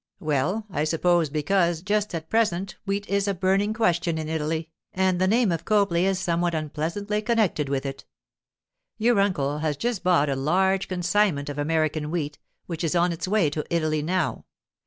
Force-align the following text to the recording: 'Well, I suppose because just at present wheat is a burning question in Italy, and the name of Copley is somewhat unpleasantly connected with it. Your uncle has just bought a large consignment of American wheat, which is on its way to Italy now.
'Well, 0.19 0.65
I 0.71 0.83
suppose 0.83 1.29
because 1.29 1.83
just 1.83 2.15
at 2.15 2.27
present 2.27 2.75
wheat 2.87 3.07
is 3.07 3.27
a 3.27 3.35
burning 3.35 3.71
question 3.71 4.17
in 4.17 4.29
Italy, 4.29 4.71
and 4.91 5.21
the 5.21 5.27
name 5.27 5.51
of 5.51 5.63
Copley 5.63 6.07
is 6.07 6.17
somewhat 6.17 6.55
unpleasantly 6.55 7.21
connected 7.21 7.69
with 7.69 7.85
it. 7.85 8.05
Your 8.97 9.19
uncle 9.19 9.59
has 9.59 9.77
just 9.77 10.01
bought 10.03 10.27
a 10.27 10.35
large 10.35 10.87
consignment 10.87 11.49
of 11.49 11.59
American 11.59 12.09
wheat, 12.09 12.39
which 12.65 12.83
is 12.83 12.95
on 12.95 13.11
its 13.11 13.27
way 13.27 13.51
to 13.51 13.63
Italy 13.69 14.01
now. 14.01 14.45